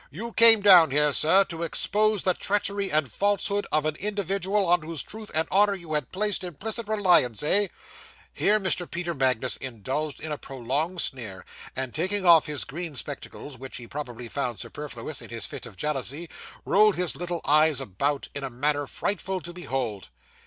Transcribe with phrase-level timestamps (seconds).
[0.09, 4.81] You came down here, sir, to expose the treachery and falsehood of an individual on
[4.81, 7.67] whose truth and honour you had placed implicit reliance eh?'
[8.33, 8.89] Here Mr.
[8.89, 11.45] Peter Magnus indulged in a prolonged sneer;
[11.75, 15.77] and taking off his green spectacles which he probably found superfluous in his fit of
[15.77, 16.27] jealousy
[16.65, 20.09] rolled his little eyes about, in a manner frightful to behold.